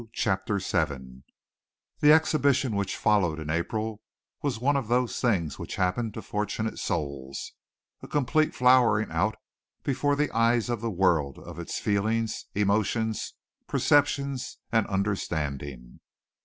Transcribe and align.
CHAPTER 0.13 0.57
VII 0.57 1.21
The 1.99 2.11
exhibition 2.11 2.75
which 2.75 2.97
followed 2.97 3.39
in 3.39 3.51
April 3.51 4.01
was 4.41 4.59
one 4.59 4.75
of 4.75 4.87
those 4.87 5.19
things 5.21 5.59
which 5.59 5.75
happen 5.75 6.11
to 6.13 6.23
fortunate 6.23 6.79
souls 6.79 7.53
a 8.01 8.07
complete 8.07 8.55
flowering 8.55 9.11
out 9.11 9.35
before 9.83 10.15
the 10.15 10.31
eyes 10.35 10.69
of 10.71 10.81
the 10.81 10.89
world 10.89 11.37
of 11.37 11.59
its 11.59 11.77
feelings, 11.77 12.47
emotions, 12.55 13.35
perceptions, 13.67 14.57
and 14.71 14.87
understanding. 14.87 15.99